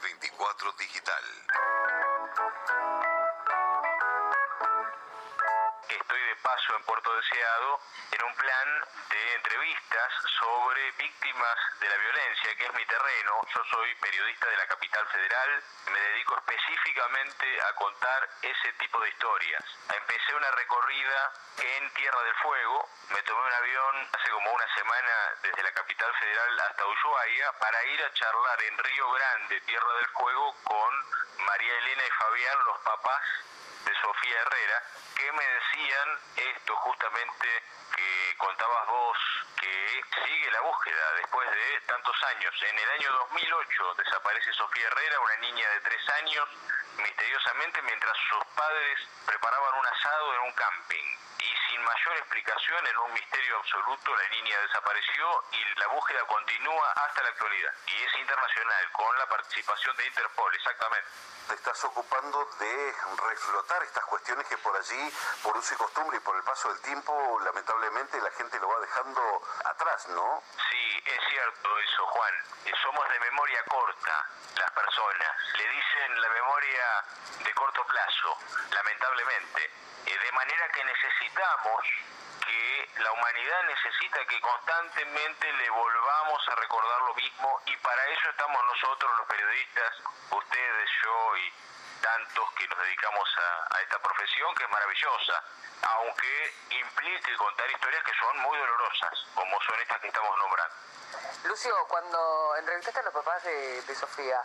24 0.00 0.72
Digital. 0.78 1.99
Paso 6.50 6.74
en 6.74 6.82
Puerto 6.82 7.14
Deseado 7.14 7.80
en 8.10 8.24
un 8.24 8.34
plan 8.34 8.68
de 9.08 9.34
entrevistas 9.34 10.12
sobre 10.40 10.90
víctimas 10.92 11.58
de 11.78 11.88
la 11.88 11.96
violencia, 11.96 12.56
que 12.56 12.64
es 12.64 12.74
mi 12.74 12.84
terreno. 12.86 13.40
Yo 13.54 13.62
soy 13.70 13.94
periodista 13.94 14.48
de 14.48 14.56
la 14.56 14.66
capital 14.66 15.06
federal, 15.08 15.62
me 15.92 16.00
dedico 16.00 16.36
específicamente 16.38 17.46
a 17.62 17.72
contar 17.74 18.28
ese 18.42 18.72
tipo 18.80 18.98
de 18.98 19.10
historias. 19.10 19.62
Empecé 19.94 20.34
una 20.34 20.50
recorrida 20.50 21.32
en 21.58 21.90
Tierra 21.94 22.22
del 22.24 22.34
Fuego, 22.42 22.88
me 23.10 23.22
tomé 23.22 23.46
un 23.46 23.52
avión 23.52 24.08
hace 24.12 24.30
como 24.30 24.50
una 24.50 24.74
semana 24.74 25.14
desde 25.42 25.62
la 25.62 25.72
capital 25.72 26.12
federal 26.18 26.60
hasta 26.66 26.84
Ushuaia 26.84 27.52
para 27.60 27.84
ir 27.84 28.04
a 28.04 28.12
charlar 28.14 28.62
en 28.62 28.78
Río 28.78 29.12
Grande, 29.12 29.60
Tierra 29.60 29.92
del 29.98 30.08
Fuego, 30.08 30.56
con 30.64 31.46
María 31.46 31.78
Elena 31.78 32.02
y 32.04 32.10
Fabián, 32.10 32.64
los 32.64 32.78
papás 32.80 33.22
de 33.84 33.94
Sofía 33.94 34.40
Herrera, 34.40 34.82
que 35.16 35.32
me 35.32 35.44
decían 35.44 36.08
esto 36.36 36.76
justamente 36.76 37.62
que 37.94 38.36
contabas 38.38 38.86
vos, 38.88 39.18
que 39.58 40.02
sigue 40.24 40.50
la 40.50 40.60
búsqueda 40.60 41.12
después 41.16 41.50
de 41.50 41.80
tantos 41.86 42.16
años. 42.34 42.54
En 42.62 42.78
el 42.78 42.90
año 42.90 43.12
2008 43.12 43.94
desaparece 43.94 44.52
Sofía 44.54 44.86
Herrera, 44.86 45.20
una 45.20 45.36
niña 45.36 45.68
de 45.70 45.80
tres 45.80 46.08
años, 46.10 46.48
misteriosamente 46.96 47.82
mientras 47.82 48.16
sus 48.28 48.44
padres 48.56 48.98
preparaban 49.26 49.74
un 49.78 49.86
asado 49.86 50.34
en 50.34 50.40
un 50.40 50.52
camping. 50.52 51.16
Sin 51.80 51.86
mayor 51.86 52.16
explicación, 52.18 52.86
en 52.88 52.98
un 52.98 53.12
misterio 53.14 53.56
absoluto, 53.56 54.14
la 54.14 54.28
niña 54.28 54.60
desapareció 54.60 55.44
y 55.52 55.78
la 55.80 55.86
búsqueda 55.86 56.20
continúa 56.26 56.92
hasta 56.92 57.22
la 57.22 57.30
actualidad. 57.30 57.72
Y 57.86 58.02
es 58.02 58.14
internacional, 58.16 58.92
con 58.92 59.18
la 59.18 59.26
participación 59.26 59.96
de 59.96 60.06
Interpol, 60.06 60.54
exactamente. 60.54 61.08
Te 61.48 61.54
estás 61.54 61.82
ocupando 61.84 62.44
de 62.58 62.94
reflotar 63.16 63.82
estas 63.84 64.04
cuestiones 64.04 64.46
que 64.46 64.58
por 64.58 64.76
allí, 64.76 65.10
por 65.42 65.56
uso 65.56 65.72
y 65.72 65.76
costumbre 65.78 66.18
y 66.18 66.20
por 66.20 66.36
el 66.36 66.42
paso 66.42 66.68
del 66.68 66.82
tiempo, 66.82 67.40
lamentablemente 67.44 68.20
la 68.20 68.30
gente 68.32 68.60
lo 68.60 68.68
va 68.68 68.80
dejando 68.80 69.42
atrás, 69.64 70.06
¿no? 70.08 70.42
Sí, 70.68 71.02
es 71.06 71.20
cierto 71.30 71.78
eso, 71.78 72.06
Juan. 72.08 72.34
Eh, 72.66 72.72
Somos 72.82 73.08
de 73.08 73.20
memoria 73.20 73.64
corta 73.64 74.26
las 74.54 74.70
personas. 74.72 75.54
Le 75.54 75.66
dicen 75.66 76.20
la 76.20 76.28
memoria 76.28 77.04
de 77.42 77.54
corto 77.54 77.86
plazo, 77.86 78.36
lamentablemente. 78.70 79.70
Eh, 80.06 80.18
De 80.18 80.32
manera 80.40 80.68
que 80.72 80.84
necesitamos 80.84 81.84
que 82.46 82.88
la 82.96 83.12
humanidad 83.12 83.62
necesita 83.64 84.24
que 84.24 84.40
constantemente 84.40 85.52
le 85.52 85.68
volvamos 85.68 86.48
a 86.48 86.54
recordar 86.54 87.02
lo 87.02 87.14
mismo 87.14 87.60
y 87.66 87.76
para 87.76 88.06
eso 88.06 88.30
estamos 88.30 88.58
nosotros 88.64 89.18
los 89.18 89.26
periodistas, 89.26 89.92
ustedes, 90.30 90.90
yo 91.04 91.36
y 91.36 91.52
tantos 92.00 92.52
que 92.52 92.66
nos 92.68 92.78
dedicamos 92.78 93.28
a, 93.36 93.82
esta 93.82 93.98
profesión 93.98 94.54
que 94.54 94.64
es 94.64 94.70
maravillosa, 94.70 95.44
aunque 95.82 96.54
implique 96.70 97.36
contar 97.36 97.70
historias 97.70 98.02
que 98.04 98.14
son 98.14 98.38
muy 98.38 98.58
dolorosas, 98.58 99.12
como 99.34 99.60
son 99.60 99.78
estas 99.80 100.00
que 100.00 100.08
estamos 100.08 100.38
nombrando. 100.38 100.74
Lucio, 101.44 101.74
cuando 101.86 102.56
entrevistaste 102.56 103.00
a 103.00 103.02
los 103.02 103.12
papás 103.12 103.44
de, 103.44 103.82
de 103.82 103.94
Sofía, 103.94 104.42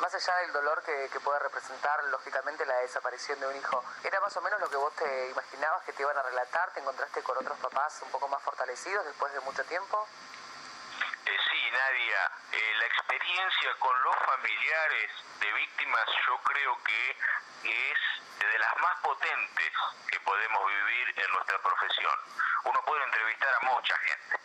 más 0.00 0.14
allá 0.14 0.36
del 0.38 0.52
dolor 0.52 0.82
que, 0.82 1.08
que 1.12 1.20
puede 1.20 1.38
representar, 1.38 2.02
lógicamente, 2.04 2.66
la 2.66 2.76
desaparición 2.78 3.38
de 3.40 3.46
un 3.46 3.56
hijo, 3.56 3.84
¿era 4.02 4.20
más 4.20 4.36
o 4.36 4.40
menos 4.40 4.60
lo 4.60 4.68
que 4.68 4.76
vos 4.76 4.94
te 4.96 5.30
imaginabas 5.30 5.82
que 5.84 5.92
te 5.92 6.02
iban 6.02 6.16
a 6.16 6.22
relatar? 6.22 6.72
¿Te 6.72 6.80
encontraste 6.80 7.22
con 7.22 7.38
otros 7.38 7.58
papás 7.58 8.00
un 8.02 8.10
poco 8.10 8.28
más 8.28 8.42
fortalecidos 8.42 9.04
después 9.04 9.32
de 9.32 9.40
mucho 9.40 9.64
tiempo? 9.64 10.06
Eh, 11.26 11.38
sí, 11.50 11.70
Nadia, 11.70 12.30
eh, 12.52 12.74
la 12.78 12.86
experiencia 12.86 13.74
con 13.78 14.02
los 14.02 14.16
familiares 14.26 15.10
de 15.40 15.52
víctimas 15.52 16.04
yo 16.26 16.36
creo 16.42 16.76
que 16.84 17.10
es 17.64 17.98
de 18.40 18.58
las 18.58 18.76
más 18.76 19.00
potentes 19.00 19.72
que 20.10 20.20
podemos 20.20 20.66
vivir 20.66 21.14
en 21.16 21.32
nuestra 21.32 21.58
profesión. 21.62 22.14
Uno 22.64 22.82
puede 22.84 23.04
entrevistar 23.04 23.54
a 23.54 23.60
mucha 23.72 23.96
gente, 23.96 24.36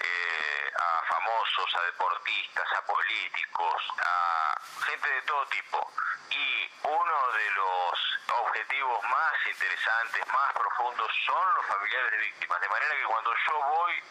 eh, 0.00 0.43
a 0.84 1.02
famosos, 1.06 1.74
a 1.76 1.82
deportistas, 1.84 2.72
a 2.72 2.82
políticos, 2.86 3.82
a 3.98 4.60
gente 4.86 5.08
de 5.08 5.22
todo 5.22 5.46
tipo. 5.46 5.92
Y 6.30 6.70
uno 6.82 7.32
de 7.32 7.50
los 7.52 8.18
objetivos 8.40 9.02
más 9.04 9.32
interesantes, 9.46 10.26
más 10.28 10.52
profundos, 10.52 11.10
son 11.26 11.54
los 11.56 11.66
familiares 11.66 12.10
de 12.10 12.18
víctimas. 12.18 12.60
De 12.60 12.68
manera 12.68 12.96
que 12.96 13.04
cuando 13.04 13.30
yo 13.46 13.58
voy 13.60 14.02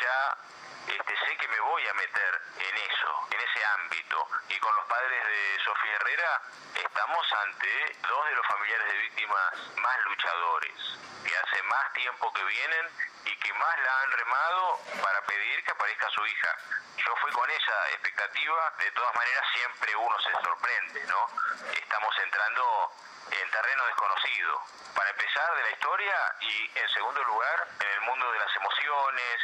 ya 0.00 0.36
este, 0.88 1.16
sé 1.26 1.36
que 1.36 1.48
me 1.48 1.60
voy 1.60 1.86
a 1.86 1.94
meter 1.94 2.42
en 2.58 2.76
eso, 2.76 3.28
en 3.30 3.40
ese 3.40 3.64
ámbito. 3.64 4.28
Y 4.48 4.58
con 4.58 4.74
los 4.74 4.86
padres 4.86 5.26
de 5.26 5.58
Sofía 5.64 5.96
Herrera 5.96 6.42
estamos 6.74 7.32
ante 7.44 7.96
dos 8.08 8.26
de 8.26 8.34
los 8.34 8.46
familiares 8.46 8.86
de 8.86 8.98
víctimas 8.98 9.54
más 9.76 9.98
luchadores, 10.04 10.98
que 11.24 11.36
hace 11.36 11.62
más 11.64 11.92
tiempo 11.92 12.32
que 12.32 12.44
vienen 12.44 12.86
y 13.24 13.36
que 13.36 13.52
más 13.52 13.78
la 13.80 14.02
han 14.02 14.12
remado 14.12 14.80
para 15.02 15.20
pedir 15.22 15.64
que 15.64 15.72
aparezca 15.72 16.08
su 16.10 16.26
hija. 16.26 16.56
Yo 16.96 17.16
fui 17.16 17.30
con 17.32 17.50
esa 17.50 17.90
expectativa, 17.90 18.74
de 18.78 18.90
todas 18.92 19.14
maneras 19.14 19.44
siempre 19.52 19.96
uno 19.96 20.20
se 20.20 20.32
sorprende, 20.32 21.04
¿no? 21.06 21.26
Estamos 21.72 22.18
entrando 22.18 22.92
en 23.30 23.50
terreno 23.50 23.84
desconocido. 23.86 24.62
Para 24.94 25.10
empezar 25.10 25.54
de 25.54 25.62
la 25.62 25.70
historia 25.70 26.34
y 26.40 26.78
en 26.78 26.88
segundo 26.90 27.22
lugar 27.24 27.68
en 27.80 27.90
el 27.90 28.00
mundo 28.02 28.32
de 28.32 28.38
las 28.38 28.56
emociones 28.56 29.40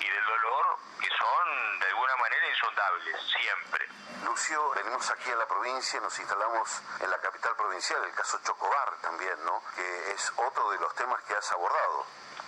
y 0.00 0.08
del 0.08 0.24
dolor 0.24 0.78
que 1.00 1.08
son 1.08 1.78
de 1.80 1.86
alguna 1.86 2.16
manera 2.16 2.48
insondables, 2.48 3.16
siempre. 3.36 3.88
Lucio, 4.24 4.70
venimos 4.70 5.10
aquí 5.10 5.30
a 5.30 5.36
la 5.36 5.46
provincia, 5.46 6.00
nos 6.00 6.18
instalamos 6.18 6.82
en 7.00 7.10
la 7.10 7.18
capital 7.18 7.54
provincial, 7.56 8.02
el 8.04 8.14
caso 8.14 8.40
Chocobar 8.42 8.96
también, 9.02 9.44
¿no? 9.44 9.62
Que 9.74 10.12
es 10.12 10.32
otro 10.36 10.70
de 10.70 10.78
los 10.78 10.94
temas 10.94 11.22
que 11.24 11.34
has 11.34 11.52
abordado. 11.52 12.06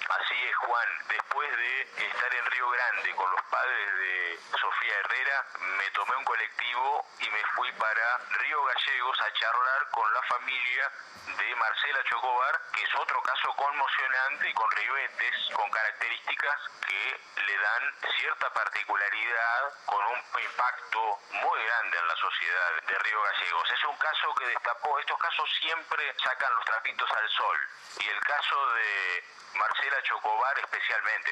Así 0.09 0.45
es, 0.45 0.57
Juan. 0.57 0.89
Después 1.37 1.59
de 1.59 2.07
estar 2.07 2.35
en 2.35 2.47
Río 2.47 2.71
Grande 2.71 3.15
con 3.15 3.31
los 3.31 3.43
padres 3.51 3.99
de 3.99 4.41
Sofía 4.59 4.95
Herrera, 5.01 5.45
me 5.77 5.91
tomé 5.91 6.17
un 6.17 6.25
colectivo 6.25 7.07
y 7.21 7.29
me 7.29 7.45
fui 7.55 7.71
para 7.73 8.19
Río 8.39 8.65
Gallegos 8.65 9.21
a 9.21 9.33
charlar 9.35 9.91
con 9.91 10.15
la 10.15 10.23
familia 10.23 10.91
de 11.37 11.57
Marcela 11.57 12.03
Chocobar, 12.05 12.61
que 12.73 12.83
es 12.85 12.95
otro 12.95 13.21
caso 13.21 13.53
conmocionante 13.53 14.49
y 14.49 14.55
con 14.55 14.71
ribetes, 14.71 15.35
con 15.53 15.71
características 15.71 16.57
que 16.89 17.21
le 17.43 17.59
dan 17.59 17.95
cierta 18.17 18.51
particularidad, 18.55 19.75
con 19.85 20.03
un 20.07 20.41
impacto 20.41 21.21
muy 21.33 21.65
grande 21.67 21.99
en 21.99 22.09
la 22.09 22.17
sociedad 22.17 22.71
de 22.81 22.99
Río 22.99 23.23
Gallegos. 23.23 23.71
Es 23.73 23.85
un 23.85 23.97
caso 23.99 24.35
que 24.37 24.47
destapó, 24.47 24.99
estos 25.01 25.19
casos 25.19 25.51
siempre 25.61 26.15
sacan 26.25 26.55
los 26.55 26.65
trapitos 26.65 27.13
al 27.13 27.29
sol, 27.29 27.59
y 28.01 28.09
el 28.09 28.21
caso 28.21 28.73
de 28.73 29.25
Marcela 29.57 30.03
Chocobar 30.03 30.59
especialmente, 30.59 31.26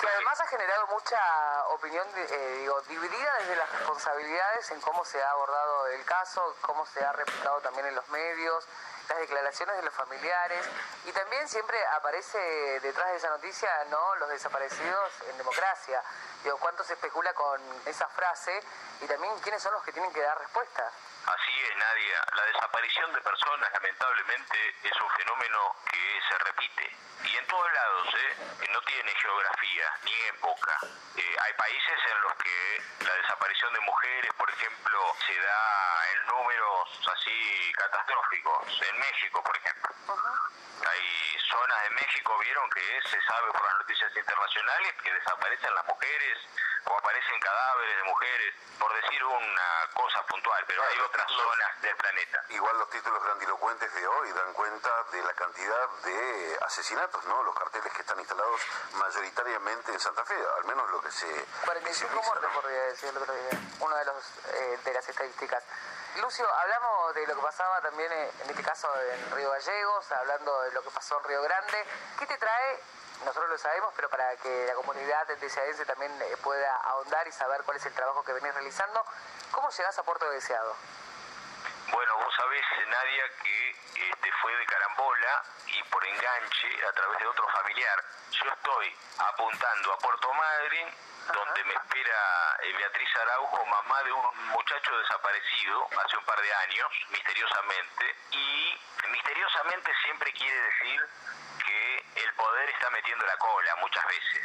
Además 0.00 0.40
ha 0.40 0.46
generado 0.46 0.86
mucha 0.88 1.18
opinión, 1.68 2.06
eh, 2.14 2.68
dividida 2.88 3.34
desde 3.40 3.56
las 3.56 3.70
responsabilidades 3.72 4.70
en 4.70 4.80
cómo 4.80 5.04
se 5.04 5.22
ha 5.22 5.30
abordado 5.30 5.86
el 5.88 6.04
caso, 6.04 6.56
cómo 6.60 6.86
se 6.86 7.04
ha 7.04 7.12
replicado 7.12 7.60
también 7.60 7.86
en 7.86 7.94
los 7.94 8.08
medios, 8.08 8.64
las 9.08 9.18
declaraciones 9.18 9.76
de 9.76 9.82
los 9.82 9.94
familiares 9.94 10.68
y 11.04 11.12
también 11.12 11.48
siempre 11.48 11.78
aparece 11.96 12.38
detrás 12.80 13.08
de 13.10 13.16
esa 13.16 13.28
noticia, 13.30 13.70
¿no? 13.90 14.14
Los 14.16 14.28
desaparecidos 14.28 15.12
en 15.28 15.38
democracia. 15.38 16.02
Digo, 16.44 16.58
cuánto 16.58 16.84
se 16.84 16.92
especula 16.92 17.32
con 17.34 17.60
esa 17.86 18.06
frase 18.08 18.62
y 19.00 19.06
también 19.06 19.38
quiénes 19.40 19.62
son 19.62 19.72
los 19.72 19.82
que 19.82 19.92
tienen 19.92 20.12
que 20.12 20.20
dar 20.20 20.38
respuesta. 20.38 20.90
Así 21.26 21.60
es, 21.60 21.76
Nadia. 21.76 22.24
La 22.34 22.44
desaparición 22.46 23.12
de 23.12 23.20
personas, 23.20 23.72
lamentablemente, 23.72 24.74
es 24.82 25.00
un 25.00 25.10
fenómeno 25.10 25.76
que 25.90 26.20
se 26.28 26.38
repite. 26.38 26.96
Y 27.24 27.36
en 27.36 27.46
todos 27.46 27.72
lados, 27.72 28.14
¿eh? 28.14 28.68
No 28.70 28.80
tiene 28.82 29.12
geografía 29.14 29.92
ni 30.04 30.14
época. 30.28 30.78
Eh, 31.16 31.36
hay 31.44 31.52
países 31.54 31.98
en 32.12 32.20
los 32.22 32.34
que 32.34 32.82
la 33.04 33.14
desaparición 33.14 33.74
de 33.74 33.80
mujeres, 33.80 34.32
por 34.34 34.50
ejemplo, 34.50 35.14
se 35.26 35.38
da 35.38 36.12
en 36.12 36.26
números 36.26 37.08
así 37.12 37.72
catastróficos. 37.76 38.80
México, 38.98 39.42
por 39.42 39.56
ejemplo. 39.56 39.90
Hay 40.90 41.38
zonas 41.48 41.82
de 41.82 41.90
México, 41.90 42.38
vieron 42.38 42.70
que 42.70 43.02
se 43.02 43.20
sabe 43.22 43.52
por 43.52 43.64
las 43.64 43.78
noticias 43.78 44.16
internacionales 44.16 44.94
que 45.02 45.12
desaparecen 45.12 45.74
las 45.74 45.86
mujeres 45.86 46.38
o 46.84 46.96
aparecen 46.96 47.40
cadáveres 47.40 47.96
de 47.96 48.02
mujeres, 48.04 48.54
por 48.78 48.94
decir 48.94 49.24
una 49.24 49.88
cosa 49.94 50.22
puntual, 50.26 50.64
pero 50.66 50.82
hay 50.82 50.98
otras 51.00 51.30
zonas 51.30 51.82
del 51.82 51.96
planeta. 51.96 52.44
Igual 52.50 52.78
los 52.78 52.90
títulos 52.90 53.22
grandilocuentes 53.22 53.94
de 53.94 54.06
hoy 54.06 54.32
dan 54.32 54.52
cuenta 54.54 54.90
de 55.10 55.22
la 55.22 55.34
cantidad 55.34 55.88
de 56.04 56.58
asesinatos, 56.66 57.24
¿no? 57.26 57.42
Los 57.42 57.54
carteles 57.54 57.92
que 57.92 58.00
están 58.00 58.18
instalados 58.18 58.60
mayoritariamente 58.92 59.92
en 59.92 60.00
Santa 60.00 60.24
Fe, 60.24 60.36
al 60.58 60.64
menos 60.64 60.88
lo 60.90 61.00
que 61.00 61.10
se... 61.10 61.26
45 61.64 61.88
visibiliza, 61.88 62.26
muertes, 62.26 62.50
¿no? 62.50 62.60
podría 62.60 62.82
decir 62.84 63.08
el 63.10 63.16
otro 63.16 63.34
día, 63.34 63.60
una 63.80 63.96
de, 63.96 64.04
los, 64.04 64.24
eh, 64.52 64.78
de 64.84 64.92
las 64.92 65.08
estadísticas. 65.08 65.64
Lucio, 66.16 66.46
hablamos 66.52 67.14
de 67.14 67.26
lo 67.26 67.36
que 67.36 67.42
pasaba 67.42 67.80
también 67.80 68.10
eh, 68.12 68.30
en 68.42 68.50
este 68.50 68.62
caso 68.62 68.88
en 69.00 69.30
Río 69.36 69.50
Gallegos, 69.50 70.10
hablando 70.12 70.62
de 70.62 70.72
lo 70.72 70.82
que 70.82 70.90
pasó 70.90 71.18
en 71.18 71.24
Río 71.24 71.37
Grande. 71.42 71.84
¿Qué 72.18 72.26
te 72.26 72.36
trae? 72.36 72.80
Nosotros 73.24 73.50
lo 73.50 73.58
sabemos, 73.58 73.92
pero 73.96 74.08
para 74.08 74.36
que 74.36 74.66
la 74.66 74.74
comunidad 74.74 75.26
deseadense 75.40 75.84
también 75.84 76.12
eh, 76.22 76.36
pueda 76.42 76.76
ahondar 76.76 77.26
y 77.26 77.32
saber 77.32 77.62
cuál 77.64 77.76
es 77.76 77.86
el 77.86 77.92
trabajo 77.92 78.22
que 78.22 78.32
venís 78.32 78.54
realizando, 78.54 79.04
¿cómo 79.50 79.68
llegás 79.70 79.98
a 79.98 80.02
Puerto 80.04 80.30
Deseado? 80.30 80.74
Bueno, 81.98 82.16
vos 82.18 82.32
sabés, 82.32 82.64
Nadia, 82.86 83.24
que 83.42 83.70
este, 83.70 84.32
fue 84.40 84.56
de 84.56 84.66
carambola 84.66 85.42
y 85.66 85.82
por 85.82 86.06
enganche 86.06 86.86
a 86.86 86.92
través 86.92 87.18
de 87.18 87.26
otro 87.26 87.44
familiar. 87.48 88.04
Yo 88.30 88.48
estoy 88.52 88.94
apuntando 89.18 89.92
a 89.92 89.98
Puerto 89.98 90.32
Madryn, 90.32 90.88
donde 91.34 91.64
me 91.64 91.74
espera 91.74 92.56
eh, 92.62 92.72
Beatriz 92.72 93.16
Araujo, 93.16 93.66
mamá 93.66 94.00
de 94.04 94.12
un 94.12 94.48
muchacho 94.50 94.96
desaparecido 94.96 95.88
hace 96.04 96.16
un 96.18 96.24
par 96.24 96.40
de 96.40 96.54
años, 96.54 96.88
misteriosamente, 97.10 98.16
y 98.30 98.80
misteriosamente 99.10 99.92
siempre 100.04 100.32
quiere 100.34 100.60
decir 100.60 101.02
el 102.22 102.34
poder 102.34 102.68
está 102.70 102.90
metiendo 102.90 103.26
la 103.26 103.36
cola 103.36 103.76
muchas 103.76 104.04
veces. 104.06 104.42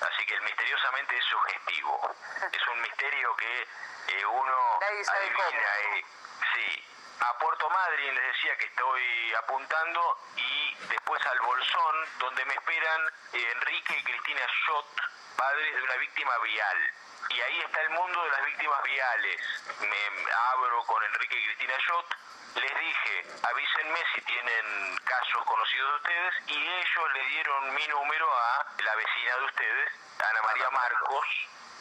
Así 0.00 0.26
que 0.26 0.34
el 0.34 0.42
misteriosamente 0.42 1.16
es 1.16 1.24
sugestivo. 1.24 2.14
Es 2.52 2.66
un 2.68 2.80
misterio 2.80 3.36
que 3.36 3.62
eh, 3.62 4.26
uno 4.26 4.78
adivina. 4.80 5.78
Eh, 5.80 6.04
sí. 6.54 6.84
A 7.20 7.38
Puerto 7.38 7.68
Madryn 7.68 8.14
les 8.14 8.26
decía 8.34 8.56
que 8.56 8.66
estoy 8.66 9.34
apuntando 9.34 10.18
y 10.36 10.74
después 10.88 11.20
al 11.26 11.40
Bolsón, 11.40 11.96
donde 12.18 12.44
me 12.44 12.54
esperan 12.54 13.12
eh, 13.32 13.52
Enrique 13.56 13.98
y 13.98 14.04
Cristina 14.04 14.46
Schott, 14.46 15.00
padres 15.36 15.74
de 15.74 15.82
una 15.82 15.96
víctima 15.96 16.38
vial. 16.38 16.94
Y 17.30 17.40
ahí 17.40 17.60
está 17.60 17.80
el 17.82 17.90
mundo 17.90 18.24
de 18.24 18.30
las 18.30 18.44
víctimas 18.44 18.82
viales. 18.84 19.40
Me 19.80 20.32
abro 20.52 20.84
con 20.84 21.02
Enrique 21.04 21.38
y 21.38 21.44
Cristina 21.46 21.74
Schott 21.80 22.14
les 22.60 22.78
dije, 22.78 23.24
avísenme 23.42 24.00
si 24.14 24.20
tienen 24.22 24.96
casos 25.04 25.44
conocidos 25.44 25.90
de 25.90 25.96
ustedes 25.96 26.34
y 26.48 26.56
ellos 26.56 27.12
le 27.14 27.24
dieron 27.28 27.74
mi 27.74 27.86
número 27.88 28.26
a 28.26 28.66
la 28.82 28.94
vecina 28.96 29.36
de 29.36 29.44
ustedes, 29.44 29.92
Ana 30.18 30.42
María 30.42 30.70
Marcos, 30.70 31.26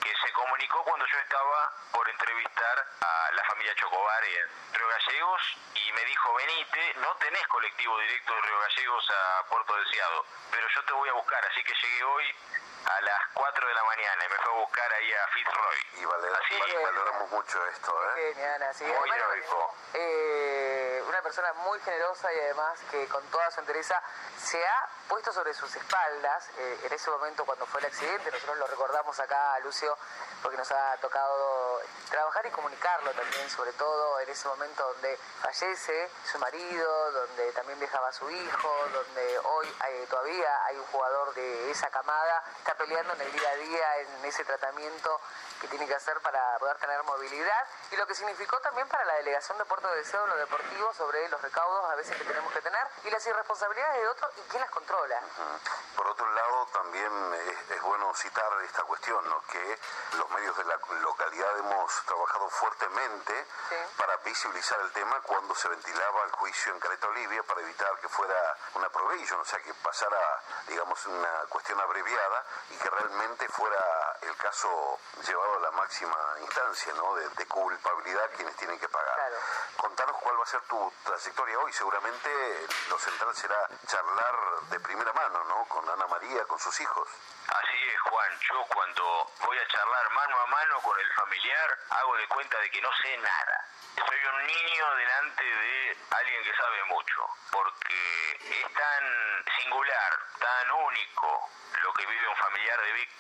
que 0.08 0.16
se 0.26 0.32
comunicó 0.32 0.84
cuando 0.84 1.06
yo 1.06 1.20
estaba 1.20 1.74
por 1.92 2.10
entrevistar 2.10 2.88
a 3.02 3.32
la 3.34 3.44
familia 3.44 3.76
Chocobar 3.76 4.24
en 4.24 4.74
Río 4.74 4.88
Gallegos 4.88 5.42
y 5.76 5.92
me 5.92 6.06
dijo, 6.06 6.34
venite, 6.34 6.94
no 7.02 7.14
tenés 7.18 7.46
colectivo 7.48 8.00
directo 8.00 8.34
de 8.34 8.42
Río 8.42 8.60
Gallegos 8.60 9.10
a 9.12 9.44
Puerto 9.50 9.76
Deseado, 9.76 10.26
pero 10.50 10.68
yo 10.74 10.86
te 10.86 10.94
voy 10.94 11.10
a 11.10 11.14
buscar, 11.14 11.46
así 11.46 11.62
que 11.62 11.74
llegué 11.74 12.04
hoy 12.06 12.36
a 12.86 13.02
las 13.02 13.22
4 13.34 13.68
de 13.68 13.74
la 13.74 13.84
mañana 13.84 14.26
y 14.26 14.30
me 14.30 14.36
fue 14.38 14.54
a 14.54 14.58
buscar 14.60 14.94
ahí 14.94 15.12
a 15.12 15.28
Fitzroy. 15.28 15.78
Y 16.00 16.06
valoramos 16.06 17.32
mucho 17.32 17.68
esto, 17.68 17.92
¿eh? 17.92 18.34
Genial, 18.34 18.64
así. 18.64 18.86
Muy 18.86 19.10
heroico. 19.10 19.76
Eh, 19.94 20.77
una 21.08 21.22
persona 21.22 21.54
muy 21.54 21.80
generosa 21.80 22.32
y 22.34 22.40
además 22.40 22.80
que 22.92 23.08
con 23.08 23.24
toda 23.28 23.50
su 23.52 23.62
entereza 23.62 24.02
se 24.38 24.66
ha 24.66 24.90
puesto 25.08 25.32
sobre 25.32 25.54
sus 25.54 25.74
espaldas 25.76 26.50
eh, 26.58 26.82
en 26.84 26.94
ese 26.94 27.10
momento 27.10 27.46
cuando 27.46 27.66
fue 27.66 27.80
el 27.80 27.88
accidente. 27.88 28.30
Nosotros 28.30 28.58
lo 28.58 28.68
recordamos 28.68 29.18
acá, 29.20 29.58
Lucio, 29.60 29.98
porque 30.42 30.58
nos 30.58 30.70
ha 30.72 30.98
tocado 30.98 31.82
trabajar 32.10 32.46
y 32.46 32.52
comunicarlo 32.52 33.12
también, 33.12 33.50
sobre 33.50 33.72
todo 33.74 34.20
en 34.20 34.30
ese 34.30 34.48
momento 34.48 34.84
donde 34.94 35.18
fallece 35.42 36.10
su 36.30 36.40
marido, 36.40 37.12
donde 37.12 37.52
también 37.54 37.80
viajaba 37.80 38.12
su 38.12 38.30
hijo, 38.30 38.88
donde 38.94 39.40
hoy 39.40 39.68
eh, 39.90 40.08
todavía 40.10 40.66
hay 40.66 40.78
un 40.78 40.86
jugador 40.88 41.34
de 41.36 41.72
esa 41.72 41.90
camada, 41.90 42.44
está 42.58 42.76
peleando 42.76 43.14
en 43.14 43.22
el 43.22 43.32
día 43.32 43.50
a 43.50 43.56
día 43.56 43.98
en 43.98 44.26
ese 44.26 44.44
tratamiento 44.44 45.22
que 45.62 45.68
tiene 45.68 45.88
que 45.88 45.96
hacer 45.96 46.20
para 46.22 46.58
poder 46.60 46.78
tener 46.78 47.02
movilidad 47.04 47.66
y 47.92 47.96
lo 47.96 48.06
que 48.06 48.16
significó 48.16 48.60
también 48.60 48.88
para 48.88 49.06
la 49.06 49.16
delegación 49.16 49.58
de 49.58 49.66
Puerto 49.66 49.90
de 49.90 49.98
Deseo 49.98 50.24
en 50.24 50.30
lo 50.30 50.38
deportivo 50.38 50.94
sobre 50.98 51.30
los 51.30 51.42
recaudos 51.42 51.92
a 51.92 51.96
veces 51.96 52.18
que 52.18 52.24
tenemos 52.24 52.52
que 52.52 52.62
tener 52.62 52.88
y 53.04 53.10
las 53.12 53.26
irresponsabilidades 53.28 54.02
de 54.02 54.08
otros 54.08 54.32
y 54.38 54.42
quién 54.50 54.62
las 54.62 54.72
controla. 54.72 55.22
Por 55.96 56.08
otro 56.08 56.30
lado, 56.34 56.66
también 56.74 57.12
es, 57.70 57.82
bueno 57.84 58.14
citar 58.16 58.52
esta 58.64 58.84
cuestión, 58.84 59.24
que 59.52 59.80
los 60.18 60.30
medios 60.32 60.58
de 60.58 60.64
la 60.66 60.78
localidad 61.02 61.58
hemos 61.60 62.04
trabajado 62.06 62.50
fuertemente 62.50 63.46
para 63.96 64.18
visibilizar 64.18 64.80
el 64.82 64.92
tema 64.92 65.22
cuando 65.22 65.54
se 65.56 65.68
ventilaba 65.68 66.24
el 66.26 66.32
juicio 66.32 66.74
en 66.74 66.80
Careta 66.80 67.08
Olivia 67.08 67.44
para 67.44 67.62
evitar 67.62 67.98
que 68.00 68.10
fuera 68.10 68.58
una 68.74 68.90
probation, 68.90 69.40
o 69.40 69.46
sea, 69.46 69.60
que 69.60 69.74
pasara, 69.76 70.42
digamos, 70.68 71.06
una 71.06 71.46
cuestión 71.50 71.80
abreviada 71.80 72.46
y 72.72 72.78
que 72.78 72.90
realmente 72.90 73.48
fuera 73.50 74.18
el 74.22 74.36
caso 74.38 75.00
llevado 75.26 75.58
a 75.58 75.60
la 75.60 75.72
máxima 75.72 76.18
instancia, 76.42 76.94
¿no? 76.94 77.16
De, 77.16 77.46
culpabilidad 77.48 78.30
quienes 78.36 78.56
tienen 78.58 78.78
que 78.80 78.88
pagar. 78.88 79.32
Contanos 79.78 80.18
cuál 80.18 80.40
va 80.40 80.44
a 80.44 80.48
ser 80.48 80.62
tu 80.62 80.94
trayectoria 81.04 81.60
hoy. 81.60 81.72
Seguramente 81.72 82.30
lo 82.90 82.98
central 83.00 83.36
será 83.36 83.70
charlar 83.86 84.36
de 84.70 84.80
primera 84.80 85.14
mano, 85.14 85.44
¿no? 85.44 85.66
Con 85.66 85.88
Ana 85.88 86.08
María, 86.08 86.44
con 86.46 86.60
sus 86.60 86.80
hijos. 86.82 87.08
Así 87.48 87.78
es, 87.94 88.02
Juan. 88.02 88.40
Yo 88.40 88.66
cuando 88.74 89.32
voy 89.46 89.58
a 89.58 89.68
charlar 89.68 90.10
mano 90.12 90.40
a 90.40 90.46
mano 90.48 90.82
con 90.82 91.00
el 91.00 91.14
familiar, 91.14 91.80
hago 91.90 92.18
de 92.18 92.28
cuenta 92.28 92.60
de 92.60 92.72
que 92.72 92.82
no 92.82 92.90
sé 93.02 93.18
nada. 93.18 93.66
Soy 93.96 94.26
un 94.26 94.48
niño 94.48 94.96
delante 94.96 95.44
de 95.44 95.98
alguien 96.12 96.44
que 96.44 96.56
sabe 96.56 96.84
mucho, 96.86 97.28
porque 97.52 98.40
es 98.42 98.74
tan 98.74 99.46
singular, 99.62 100.20
tan 100.40 100.72
único 100.72 101.50
lo 101.84 101.94
que 101.94 102.06
vive 102.06 102.28
un 102.28 102.36
familiar 102.36 102.82
de 102.82 102.92
víctima 102.94 103.18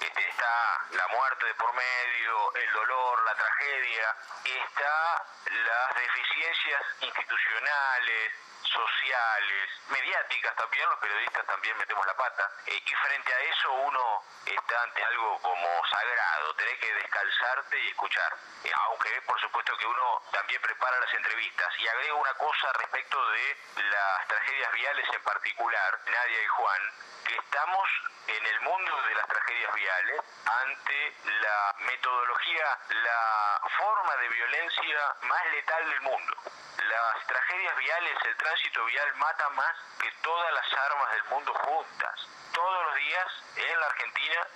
este, 0.00 0.28
está 0.28 0.80
la 0.90 1.08
muerte 1.08 1.46
de 1.46 1.54
por 1.54 1.72
medio, 1.74 2.54
el 2.54 2.72
dolor, 2.72 3.24
la 3.24 3.34
tragedia, 3.34 4.16
está 4.44 5.24
las 5.44 5.94
deficiencias 5.96 6.82
institucionales, 7.00 8.32
sociales, 8.62 9.70
mediáticas 9.88 10.54
también, 10.56 10.88
los 10.88 10.98
periodistas 10.98 11.46
también 11.46 11.76
metemos 11.78 12.06
la 12.06 12.16
pata, 12.16 12.50
eh, 12.66 12.82
y 12.84 12.94
frente 12.94 13.32
a 13.32 13.40
eso 13.40 13.72
uno 13.72 14.22
está 14.44 14.82
ante 14.82 15.04
algo 15.04 15.38
como 15.40 15.86
sagrado, 15.86 16.54
tenés 16.54 16.78
que 16.78 16.94
descalzarte 16.94 17.78
y 17.78 17.88
escuchar, 17.88 18.36
eh, 18.64 18.70
aunque 18.74 19.22
por 19.22 19.40
supuesto 19.40 19.76
que 19.76 19.86
uno 19.86 20.22
también 20.32 20.60
prepara 20.60 21.00
las 21.00 21.14
entrevistas. 21.14 21.74
Y 21.78 21.88
agrego 21.88 22.18
una 22.18 22.34
cosa 22.34 22.72
respecto 22.74 23.30
de 23.30 23.56
las 23.90 24.28
tragedias 24.28 24.72
viales 24.72 25.06
en 25.12 25.22
particular, 25.22 26.00
Nadia 26.06 26.42
y 26.42 26.46
Juan, 26.46 26.82
que 27.26 27.36
estamos 27.36 27.88
en 28.26 28.46
el 28.46 28.60
mundo 28.60 29.02
de 29.02 29.14
las 29.14 29.26
tragedias 29.28 29.74
viales 29.74 29.87
ante 29.90 31.16
la 31.40 31.74
metodología, 31.86 32.78
la 32.90 33.60
forma 33.76 34.16
de 34.16 34.28
violencia 34.28 35.16
más 35.22 35.46
letal 35.52 35.88
del 35.88 36.00
mundo. 36.02 36.34
Las 36.76 37.26
tragedias 37.26 37.76
viales, 37.76 38.18
el 38.24 38.36
tránsito 38.36 38.84
vial 38.84 39.14
mata 39.16 39.48
más 39.50 39.76
que 40.00 40.10
todas 40.22 40.52
las 40.52 40.72
armas 40.72 41.12
del 41.12 41.24
mundo 41.24 41.54
juntas. 41.54 42.20
Todos 42.52 42.84
los 42.86 42.94
días 42.96 43.26
en 43.56 43.80
la 43.80 43.86
Argentina 43.86 44.46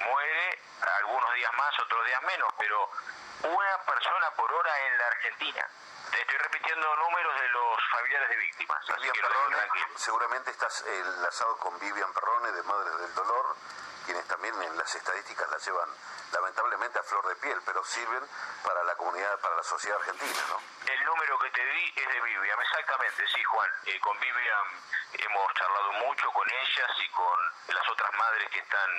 muere, 0.00 0.58
algunos 0.98 1.34
días 1.34 1.52
más, 1.54 1.78
otros 1.80 2.06
días 2.06 2.22
menos, 2.22 2.52
pero 2.58 2.90
una 3.44 3.78
persona 3.86 4.30
por 4.32 4.52
hora 4.52 4.86
en 4.86 4.98
la 4.98 5.06
Argentina. 5.06 5.68
Estoy 6.12 6.38
repitiendo 6.38 6.96
números 6.96 7.40
de 7.40 7.48
los 7.48 7.78
familiares 7.90 8.28
de 8.28 8.36
víctimas. 8.36 8.90
Así 8.90 9.10
que 9.10 9.20
Perrone, 9.20 9.56
seguramente 9.96 10.50
estás 10.50 10.84
enlazado 10.84 11.56
con 11.58 11.78
Vivian 11.78 12.12
Perrone 12.12 12.52
de 12.52 12.62
Madres 12.64 12.98
del 12.98 13.14
Dolor, 13.14 13.56
quienes 14.04 14.26
también 14.40 14.62
en 14.62 14.78
las 14.78 14.94
estadísticas 14.94 15.50
la 15.50 15.58
llevan 15.58 15.90
lamentablemente 16.32 16.98
a 16.98 17.02
flor 17.02 17.26
de 17.28 17.36
piel, 17.36 17.60
pero 17.66 17.84
sirven 17.84 18.24
para 18.64 18.82
la 18.84 18.94
comunidad, 18.96 19.38
para 19.40 19.56
la 19.56 19.62
sociedad 19.62 19.98
argentina, 19.98 20.40
¿no? 20.48 20.56
El 20.90 21.04
número 21.04 21.38
que 21.40 21.50
te 21.50 21.62
di 21.62 21.92
es 21.94 22.08
de 22.08 22.20
Vivian, 22.22 22.58
exactamente, 22.62 23.26
sí, 23.28 23.44
Juan. 23.44 23.70
Eh, 23.84 24.00
con 24.00 24.18
Vivian 24.18 24.66
hemos 25.12 25.54
charlado 25.54 25.92
mucho 25.92 26.30
con 26.32 26.48
ellas 26.48 26.90
y 27.04 27.08
con 27.10 27.38
las 27.68 27.86
otras 27.90 28.10
madres 28.14 28.48
que 28.48 28.60
están 28.60 28.90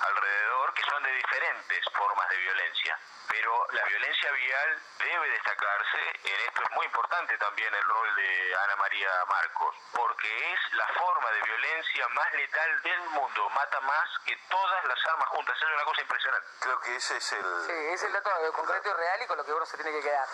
alrededor, 0.00 0.74
que 0.74 0.82
son 0.84 1.02
de 1.02 1.12
diferentes 1.12 1.84
formas 1.92 2.28
de 2.28 2.36
violencia. 2.36 2.98
Pero 3.28 3.66
la 3.72 3.84
violencia 3.86 4.30
vial 4.30 4.82
debe 4.98 5.30
destacarse, 5.30 6.20
en 6.22 6.40
esto 6.40 6.62
es 6.62 6.70
muy 6.70 6.86
importante 6.86 7.36
también 7.38 7.74
el 7.74 7.82
rol 7.82 8.14
de 8.14 8.56
Ana 8.62 8.76
María 8.76 9.10
Marcos, 9.28 9.74
porque 9.92 10.52
es 10.52 10.72
la 10.74 10.86
forma 10.88 11.30
de 11.32 11.42
violencia 11.42 12.08
más 12.08 12.32
letal 12.34 12.82
del 12.82 13.00
mundo, 13.10 13.50
mata 13.50 13.80
más 13.80 14.18
que 14.26 14.36
todas 14.48 14.83
las 14.88 15.06
armas 15.06 15.28
juntas, 15.28 15.56
es 15.56 15.62
una 15.62 15.84
cosa 15.84 16.00
impresionante. 16.02 16.48
Creo 16.60 16.80
que 16.80 16.96
ese 16.96 17.16
es 17.16 17.32
el... 17.32 17.66
Sí, 17.66 17.72
es 17.92 18.02
el 18.02 18.12
dato 18.12 18.30
concreto 18.52 18.88
y 18.88 18.92
real 18.92 19.22
y 19.22 19.26
con 19.26 19.36
lo 19.36 19.44
que 19.44 19.52
uno 19.52 19.66
se 19.66 19.76
tiene 19.76 19.92
que 19.92 20.00
quedar. 20.00 20.26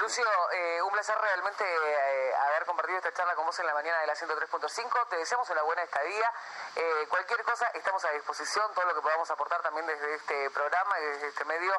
Lucio, 0.00 0.24
eh, 0.52 0.80
un 0.80 0.90
placer 0.92 1.14
realmente 1.20 1.62
eh, 1.62 2.34
haber 2.34 2.64
compartido 2.64 2.96
esta 2.96 3.12
charla 3.12 3.34
con 3.34 3.44
vos 3.44 3.58
en 3.58 3.66
la 3.66 3.74
mañana 3.74 4.00
de 4.00 4.06
la 4.06 4.14
103.5. 4.14 5.08
Te 5.08 5.16
deseamos 5.16 5.50
una 5.50 5.60
buena 5.60 5.82
estadía. 5.82 6.32
Eh, 6.74 7.06
cualquier 7.10 7.44
cosa, 7.44 7.66
estamos 7.74 8.02
a 8.06 8.10
disposición. 8.12 8.72
Todo 8.72 8.86
lo 8.86 8.94
que 8.94 9.02
podamos 9.02 9.30
aportar 9.30 9.60
también 9.60 9.86
desde 9.86 10.14
este 10.14 10.48
programa 10.50 10.98
y 11.00 11.04
desde 11.04 11.28
este 11.28 11.44
medio, 11.44 11.78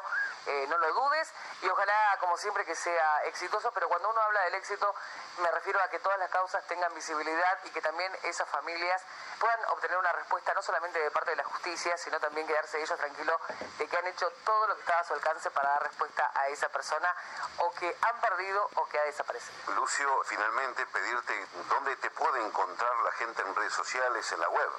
no 0.68 0.78
lo 0.78 0.92
dudes. 0.92 1.32
Y 1.62 1.68
ojalá, 1.68 2.16
como 2.20 2.36
siempre, 2.36 2.64
que 2.64 2.76
sea 2.76 3.24
exitoso. 3.24 3.72
Pero 3.72 3.88
cuando 3.88 4.08
uno 4.10 4.20
habla 4.20 4.42
del 4.42 4.54
éxito, 4.54 4.94
me 5.38 5.50
refiero 5.50 5.80
a 5.82 5.88
que 5.88 5.98
todas 5.98 6.18
las 6.20 6.30
causas 6.30 6.64
tengan 6.68 6.94
visibilidad 6.94 7.58
y 7.64 7.70
que 7.70 7.80
también 7.80 8.12
esas 8.22 8.48
familias 8.48 9.02
puedan 9.40 9.64
obtener 9.70 9.98
una 9.98 10.12
respuesta 10.12 10.54
no 10.54 10.62
solamente 10.62 11.00
de 11.00 11.10
parte 11.10 11.30
de 11.30 11.36
la 11.36 11.44
justicia, 11.44 11.96
sino 11.96 12.20
también 12.20 12.46
quedarse 12.46 12.80
ellos 12.80 12.96
tranquilos 12.96 13.40
de 13.78 13.88
que 13.88 13.96
han 13.96 14.06
hecho 14.06 14.30
todo 14.44 14.68
lo 14.68 14.74
que 14.76 14.82
estaba 14.82 15.00
a 15.00 15.04
su 15.04 15.14
alcance 15.14 15.50
para 15.50 15.70
dar 15.70 15.82
respuesta 15.82 16.30
a 16.34 16.48
esa 16.48 16.68
persona 16.68 17.12
o 17.58 17.72
que 17.72 17.96
han 18.12 18.20
perdido 18.20 18.68
o 18.74 18.88
que 18.88 18.98
ha 18.98 19.04
desaparecido. 19.04 19.74
Lucio, 19.74 20.22
finalmente 20.24 20.86
pedirte 20.86 21.46
dónde 21.68 21.96
te 21.96 22.10
puede 22.10 22.44
encontrar 22.44 22.94
la 23.04 23.12
gente 23.12 23.42
en 23.42 23.54
redes 23.54 23.72
sociales, 23.72 24.30
en 24.32 24.40
la 24.40 24.48
web. 24.48 24.70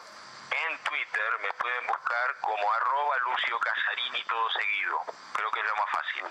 En 0.51 0.83
Twitter 0.83 1.39
me 1.41 1.51
pueden 1.53 1.87
buscar 1.87 2.39
como 2.41 2.71
arroba 2.73 3.17
Lucio 3.19 3.59
Casarini 3.59 4.23
todo 4.25 4.49
seguido. 4.51 4.99
Creo 5.33 5.51
que 5.51 5.59
es 5.59 5.65
lo 5.65 5.75
más 5.75 5.89
fácil. 5.89 6.23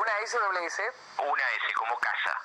¿Una 0.00 0.18
S 0.20 0.38
doble 0.38 0.64
S? 0.66 0.92
Una 1.18 1.50
S 1.50 1.74
como 1.74 1.98
casa. 1.98 2.40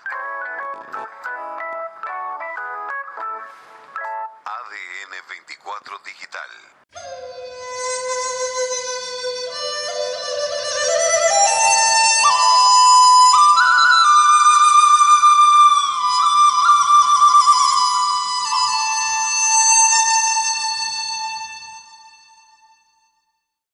ADN 4.45 5.27
24 5.27 5.99
Digital. 5.99 7.48